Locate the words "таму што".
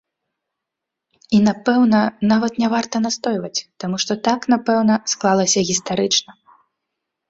3.87-4.13